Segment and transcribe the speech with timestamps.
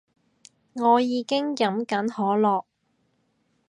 [0.73, 2.63] 我已經飲緊可樂